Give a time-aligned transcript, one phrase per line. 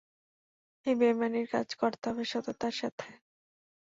[0.85, 3.07] এই বেইমানির কাজ করতে হবে সততার সাথে।